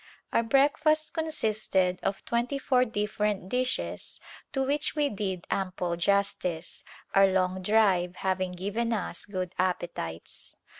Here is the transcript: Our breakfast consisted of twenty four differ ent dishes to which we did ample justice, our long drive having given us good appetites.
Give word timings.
Our 0.33 0.41
breakfast 0.41 1.13
consisted 1.13 1.99
of 2.01 2.25
twenty 2.25 2.57
four 2.57 2.85
differ 2.85 3.23
ent 3.25 3.49
dishes 3.49 4.19
to 4.51 4.63
which 4.63 4.95
we 4.95 5.09
did 5.09 5.45
ample 5.51 5.95
justice, 5.95 6.83
our 7.13 7.27
long 7.27 7.61
drive 7.61 8.15
having 8.15 8.53
given 8.53 8.93
us 8.93 9.25
good 9.25 9.53
appetites. 9.59 10.55